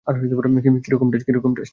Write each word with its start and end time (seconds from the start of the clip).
কী 0.07 1.31
রকম 1.31 1.53
টেষ্ট। 1.53 1.69